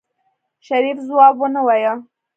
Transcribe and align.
شريف 0.67 0.97
ځواب 1.07 1.35
ونه 1.39 1.61
وايه. 1.67 1.93